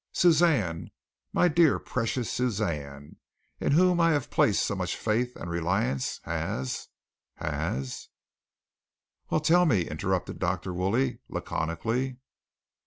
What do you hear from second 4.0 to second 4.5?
I have